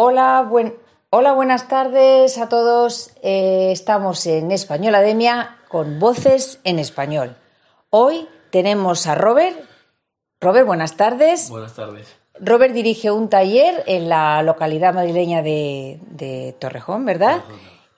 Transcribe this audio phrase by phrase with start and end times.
[0.00, 0.76] Hola, buen...
[1.10, 3.10] Hola, buenas tardes a todos.
[3.20, 7.34] Eh, estamos en Españolademia con voces en español.
[7.90, 9.58] Hoy tenemos a Robert.
[10.40, 11.50] Robert, buenas tardes.
[11.50, 12.14] Buenas tardes.
[12.38, 17.42] Robert dirige un taller en la localidad madrileña de, de Torrejón, ¿verdad?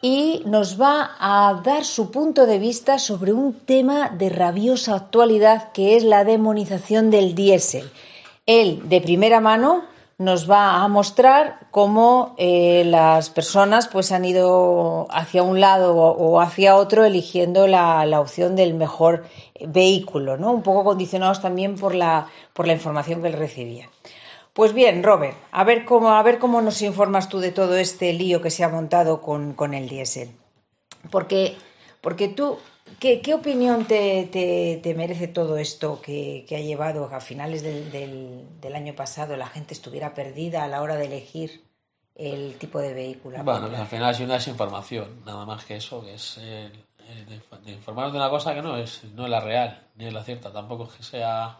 [0.00, 5.70] Y nos va a dar su punto de vista sobre un tema de rabiosa actualidad
[5.72, 7.92] que es la demonización del diésel.
[8.46, 9.89] Él, de primera mano,
[10.20, 16.42] nos va a mostrar cómo eh, las personas pues han ido hacia un lado o,
[16.42, 19.24] hacia otro eligiendo la, la, opción del mejor
[19.66, 20.52] vehículo, ¿no?
[20.52, 23.88] Un poco condicionados también por la, por la información que él recibía.
[24.52, 28.12] Pues bien, Robert, a ver cómo, a ver cómo nos informas tú de todo este
[28.12, 30.32] lío que se ha montado con, con el diésel.
[31.10, 31.56] Porque,
[32.02, 32.58] porque tú,
[32.98, 37.62] ¿Qué, qué opinión te, te, te, merece todo esto que, que, ha llevado a finales
[37.62, 41.64] del, del, del, año pasado la gente estuviera perdida a la hora de elegir
[42.14, 43.42] el tipo de vehículo?
[43.42, 46.70] Bueno, pues al final es una desinformación, nada más que eso, que es eh,
[47.28, 50.12] de, de informarnos de una cosa que no es, no es la real, ni es
[50.12, 51.58] la cierta, tampoco es que sea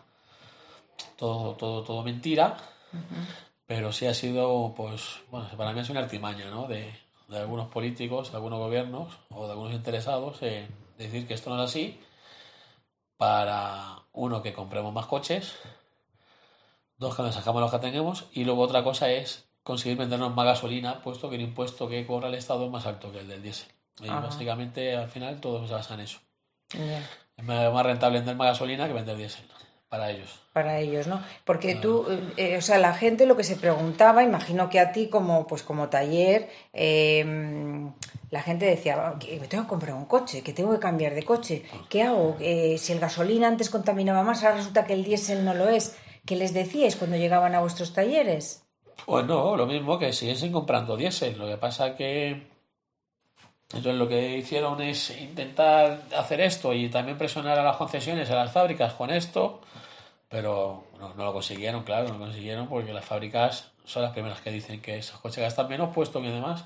[1.16, 2.56] todo, todo, todo mentira,
[2.92, 3.34] uh -huh.
[3.66, 6.66] pero sí ha sido, pues, bueno, para mí es una artimaña, ¿no?
[6.66, 6.92] De,
[7.28, 10.68] de algunos políticos, de algunos gobiernos o de algunos interesados en
[11.04, 12.00] decir que esto no es así
[13.16, 15.54] para, uno, que compremos más coches,
[16.96, 20.46] dos, que nos sacamos los que tenemos, y luego otra cosa es conseguir vendernos más
[20.46, 23.42] gasolina, puesto que el impuesto que cobra el Estado es más alto que el del
[23.42, 23.70] diésel.
[24.00, 24.20] Y Ajá.
[24.20, 26.20] básicamente, al final, todo se basa en eso.
[26.72, 27.08] Yeah.
[27.36, 29.46] Es más rentable vender más gasolina que vender diésel
[29.90, 30.40] para ellos.
[30.52, 31.20] Para ellos, ¿no?
[31.44, 35.08] Porque tú, eh, o sea, la gente lo que se preguntaba, imagino que a ti
[35.08, 37.24] como, pues como taller, eh,
[38.30, 41.64] la gente decía, me tengo que comprar un coche, que tengo que cambiar de coche,
[41.88, 42.36] ¿qué hago?
[42.38, 45.96] Eh, si el gasolina antes contaminaba más, ahora resulta que el diésel no lo es.
[46.24, 48.62] ¿Qué les decíais cuando llegaban a vuestros talleres?
[49.06, 51.36] Pues no, lo mismo que siguiesen comprando diésel.
[51.36, 52.46] Lo que pasa que
[53.72, 58.34] entonces lo que hicieron es intentar hacer esto y también presionar a las concesiones, a
[58.34, 59.60] las fábricas con esto,
[60.28, 64.40] pero no, no lo consiguieron, claro, no lo consiguieron porque las fábricas son las primeras
[64.40, 66.64] que dicen que esos coches gastan menos, puesto que además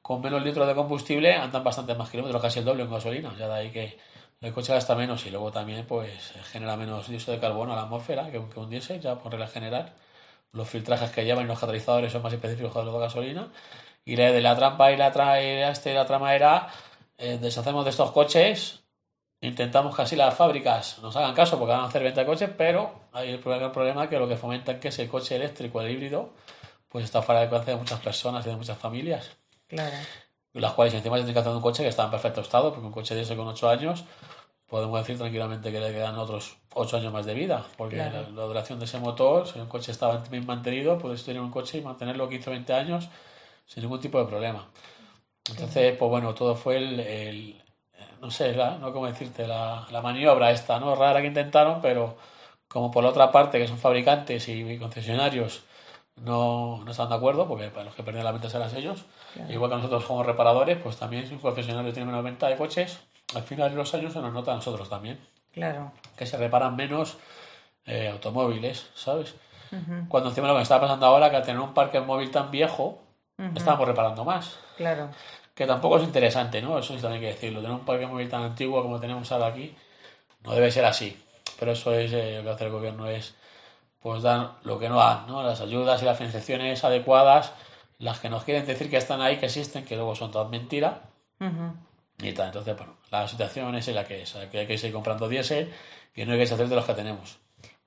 [0.00, 3.48] con menos litros de combustible andan bastante más kilómetros, casi el doble en gasolina, ya
[3.48, 3.98] de ahí que
[4.40, 7.82] el coche gasta menos y luego también pues genera menos dióxido de carbono a la
[7.82, 9.92] atmósfera que, que un diésel, ya por regla general.
[10.52, 13.48] Los filtrajes que llevan los catalizadores son más específicos que los de gasolina.
[14.04, 16.68] Y la de la trampa y la, tra este, la trama era
[17.18, 18.82] eh, deshacemos de estos coches,
[19.40, 22.50] intentamos que así las fábricas nos hagan caso porque van a hacer venta de coches,
[22.56, 25.80] pero hay el problema, el problema que lo que fomentan que es el coche eléctrico,
[25.80, 26.30] el híbrido,
[26.88, 29.30] pues está fuera de alcance de muchas personas y de muchas familias.
[29.68, 29.96] Claro.
[30.54, 32.92] Las cuales encima tienen que hacer un coche que está en perfecto estado, porque un
[32.92, 34.04] coche de ese con 8 años,
[34.66, 38.22] podemos decir tranquilamente que le quedan otros 8 años más de vida, porque claro.
[38.22, 41.50] la, la, duración de ese motor, si un coche estaba bien mantenido, puedes tener un
[41.50, 43.08] coche y mantenerlo 15 o 20 años
[43.72, 44.66] sin ningún tipo de problema.
[45.48, 47.62] Entonces, pues bueno, todo fue el, el
[48.20, 50.94] no sé, la, no cómo decirte, la, la, maniobra esta, ¿no?
[50.94, 52.16] Rara que intentaron, pero
[52.68, 55.62] como por la otra parte, que son fabricantes y concesionarios,
[56.16, 59.52] no, no están de acuerdo, porque para los que perdían la venta eran ellos, claro.
[59.52, 63.00] igual que nosotros como reparadores, pues también si un concesionario tiene una venta de coches,
[63.34, 65.18] al final de los años se nos nota a nosotros también.
[65.52, 65.92] Claro.
[66.16, 67.16] Que se reparan menos
[67.86, 69.34] eh, automóviles, ¿sabes?
[69.70, 70.08] Uh -huh.
[70.08, 73.00] Cuando encima lo que está pasando ahora, que al tener un parque móvil tan viejo,
[73.38, 73.56] uh -huh.
[73.56, 74.58] estamos reparando más.
[74.76, 75.10] Claro.
[75.54, 76.78] Que tampoco es interesante, ¿no?
[76.78, 77.60] Eso sí también hay que decirlo.
[77.60, 79.74] Tener un parque móvil tan antiguo como tenemos ahora aquí,
[80.44, 81.16] no debe ser así.
[81.58, 83.34] Pero eso es eh, lo que hace el gobierno es
[84.02, 85.42] pues dan lo que no dan, ¿no?
[85.42, 87.52] Las ayudas y las financiaciones adecuadas,
[87.98, 90.94] las que nos quieren decir que están ahí, que existen, que luego son todas mentiras.
[91.38, 91.72] Uh -huh.
[92.18, 92.46] Y tal.
[92.46, 95.72] Entonces, bueno, la situación es la que es, que hay que seguir comprando diésel
[96.14, 97.38] y no hay que deshacer de los que tenemos.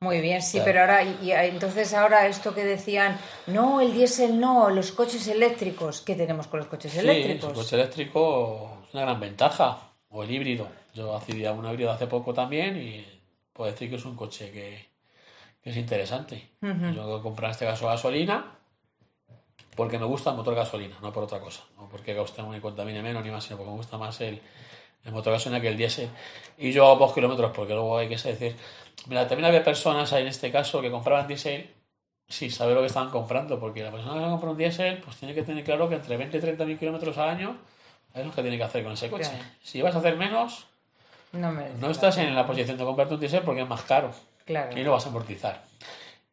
[0.06, 0.66] Muy bien, sí, claro.
[0.66, 3.18] pero ahora, y, entonces ahora esto que decían,
[3.48, 7.50] no, el diésel no, los coches eléctricos, ¿qué tenemos con los coches sí, eléctricos?
[7.50, 9.80] El coche eléctrico es una gran ventaja,
[10.10, 10.68] o el híbrido.
[10.94, 13.04] Yo hacía un híbrido hace poco también y
[13.52, 14.86] puedo decir que es un coche que,
[15.64, 16.50] que es interesante.
[16.62, 16.96] Uh -huh.
[16.96, 18.56] Yo comprar en este caso gasolina
[19.76, 21.64] porque me gusta el motor gasolina, no por otra cosa.
[21.78, 24.40] No porque gaste y contamine menos ni más, sino porque me gusta más el,
[25.05, 26.09] el motor gasolina que el diésel.
[26.57, 28.55] Y yo hago pocos kilómetros porque luego hay que decir.
[29.07, 31.69] Mira, también había personas en este caso que compraban diésel
[32.28, 35.35] sin saber lo que estaban comprando, porque la persona que compra un diésel pues tiene
[35.35, 37.57] que tener claro que entre 20 y 30 mil kilómetros al año
[38.13, 39.29] es lo que tiene que hacer con ese coche.
[39.29, 39.43] Claro.
[39.61, 40.66] Si vas a hacer menos,
[41.34, 44.11] no, no estás en la posición de comprarte un diésel porque es más caro.
[44.46, 44.78] Claro.
[44.78, 45.61] Y lo vas a amortizar.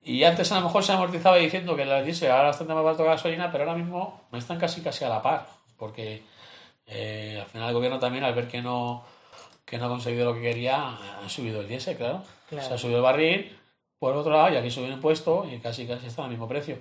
[0.05, 3.03] Y antes a lo mejor se amortizaba diciendo que la diésel ahora está más barato
[3.03, 5.47] que la gasolina, pero ahora mismo están casi casi a la par,
[5.77, 6.23] porque
[6.87, 9.05] eh, al final el gobierno también al ver que no
[9.65, 10.89] que no ha conseguido lo que quería,
[11.25, 12.23] ha subido el diésel, claro.
[12.51, 12.69] claro.
[12.69, 13.59] Se ha subido el barril,
[13.99, 16.77] por otro lado, y aquí subió el impuesto y casi casi está al mismo precio.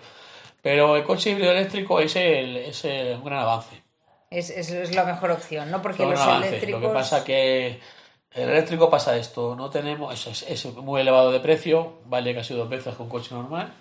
[0.61, 3.81] Pero el coche híbrido eléctrico es, el, es el- un gran avance.
[4.29, 5.81] Es, es, es la mejor opción, ¿no?
[5.81, 6.49] Porque los avance.
[6.49, 6.81] eléctricos...
[6.81, 7.79] Lo que pasa que
[8.33, 12.53] el eléctrico pasa esto, no tenemos, es, es, es muy elevado de precio, vale casi
[12.53, 13.71] dos veces que un coche normal,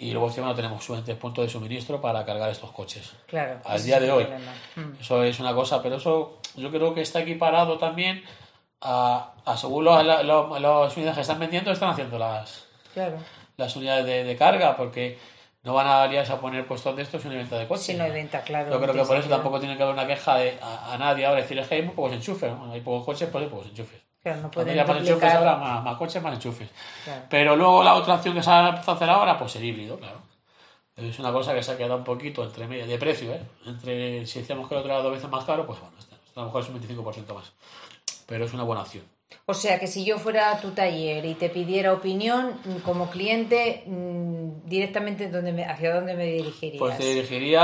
[0.00, 3.12] y luego encima no tenemos suficientes puntos de suministro para cargar estos coches.
[3.26, 3.60] Claro.
[3.64, 4.26] al día de hoy.
[4.76, 5.00] Mm.
[5.00, 8.22] Eso es una cosa, pero eso yo creo que está equiparado también
[8.80, 12.64] a, a según las unidades que están vendiendo, están haciendo las,
[12.94, 13.16] Claro.
[13.56, 15.18] las unidades de, de carga, porque
[15.64, 17.86] no van a liarse a poner puestos de estos en una venta de coches.
[17.86, 18.70] Si no hay venta, claro.
[18.70, 20.98] Yo creo que no por eso tampoco tiene que haber una queja de, a, a
[20.98, 22.56] nadie ahora decir es que hay muy pocos enchufes.
[22.56, 24.00] Bueno, hay pocos coches, pues hay pocos enchufes.
[24.22, 26.68] Claro, no pueden haya más enchufes habrá más, más coches, más enchufes.
[27.04, 27.22] Claro.
[27.30, 29.98] Pero luego la otra opción que se ha empezado a hacer ahora, pues el híbrido,
[29.98, 30.18] claro.
[30.96, 33.40] Es una cosa que se ha quedado un poquito entre medio de precio, ¿eh?
[33.66, 36.40] Entre si decíamos que el otro era dos veces más caro, pues bueno, este, a
[36.40, 37.52] lo mejor es un 25% más.
[38.26, 39.04] Pero es una buena opción.
[39.46, 43.08] O sea que si yo fuera a tu taller y te pidiera opinión mm, como
[43.10, 46.80] cliente, mm, directamente me- hacia dónde me dirigirías.
[46.80, 47.62] Pues te dirigiría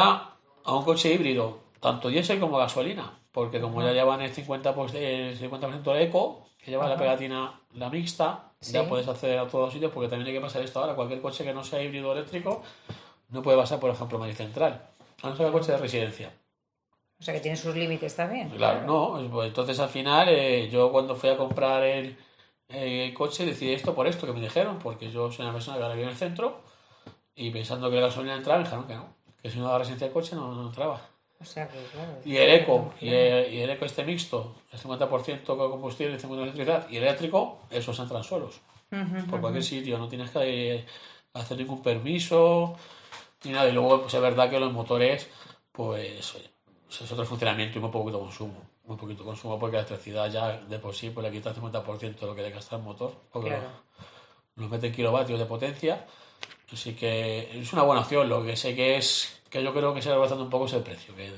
[0.64, 4.94] a un coche híbrido, tanto diésel como gasolina, porque como ya llevan el 50%, pues,
[4.94, 9.72] el 50 de eco, que lleva la pegatina, la mixta, ya puedes acceder a todos
[9.72, 10.94] sitios, porque también hay que pasar esto ahora.
[10.94, 12.62] Cualquier coche que no sea híbrido eléctrico
[13.30, 14.86] no puede pasar, por ejemplo, Madrid Central.
[15.20, 16.32] A no ser el coche de residencia.
[17.18, 18.50] O sea que tiene sus límites también.
[18.50, 19.28] Claro, no.
[19.32, 22.16] pues, entonces al final, eh, yo cuando fui a comprar el,
[22.68, 25.82] el coche decidí esto por esto que me dijeron, porque yo soy una persona que
[25.82, 26.60] ahora vive en el centro
[27.34, 29.08] y pensando que la gasolina entraba, me dijeron que no,
[29.42, 31.13] que si no daba residencia del coche no, no entraba.
[31.44, 32.12] O sea que, claro.
[32.24, 36.16] Y el eco, y el, y el eco este mixto, el 50% con combustible y
[36.16, 38.60] el 50% de electricidad, y el eléctrico, esos entran solos.
[39.30, 40.86] Por cualquier sitio, no tienes que eh,
[41.34, 42.76] hacer ningún permiso
[43.44, 43.68] ni nada.
[43.68, 45.28] Y luego, pues es verdad que los motores,
[45.72, 46.50] pues, oye,
[46.86, 48.54] pues, es otro funcionamiento y muy poquito consumo.
[48.86, 52.20] Muy poquito consumo porque la electricidad ya de por sí pues, le quita el 50%
[52.20, 53.12] de lo que le gasta el motor.
[53.32, 53.64] Porque Claro.
[54.56, 56.06] lo- nos mete en kilovatios de potencia.
[56.72, 58.28] Así que es una buena opción.
[58.28, 60.72] Lo que sé que es que yo creo que se va rebajando un poco es
[60.72, 61.14] el precio.
[61.14, 61.32] Que es,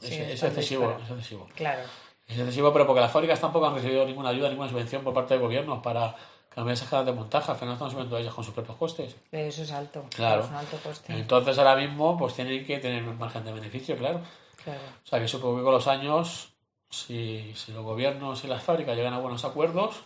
[0.00, 1.48] Sí, es excesivo, es excesivo.
[1.54, 1.82] Claro.
[2.26, 5.34] Es excesivo, pero porque las fábricas tampoco han recibido ninguna ayuda, ninguna subvención por parte
[5.34, 6.14] del gobierno para
[6.48, 7.50] cambiar esas cajas de montaje.
[7.50, 9.16] Al final están subiendo ellas con sus propios costes.
[9.30, 10.04] Eso es alto.
[10.14, 10.42] Claro.
[10.42, 11.12] Es un alto coste.
[11.12, 14.20] Entonces ahora mismo pues tienen que tener un margen de beneficio, claro.
[14.64, 14.80] Claro.
[15.04, 16.48] O sea que supongo que con los años,
[16.90, 20.02] si, si los gobiernos y las fábricas llegan a buenos acuerdos,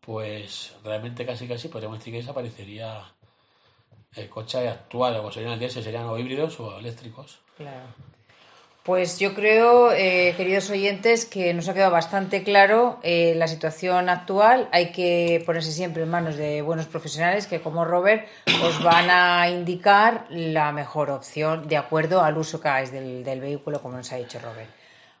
[0.00, 3.02] pues realmente casi casi podríamos decir que desaparecería
[4.16, 7.38] el coche actual, o serían el diésel, serían o híbridos o eléctricos.
[7.56, 7.86] Claro.
[8.82, 14.08] Pues yo creo, eh, queridos oyentes, que nos ha quedado bastante claro eh, la situación
[14.08, 14.68] actual.
[14.70, 18.28] Hay que ponerse siempre en manos de buenos profesionales que, como Robert,
[18.62, 23.40] os van a indicar la mejor opción de acuerdo al uso que hagáis del, del
[23.40, 24.70] vehículo, como nos ha dicho Robert.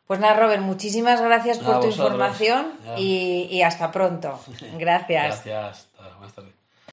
[0.06, 2.12] Pues nada, Robert, muchísimas gracias por tu vosotros.
[2.12, 4.38] información y, y hasta pronto.
[4.78, 5.44] Gracias.
[5.44, 5.88] Gracias.
[5.98, 6.55] Hasta más tarde.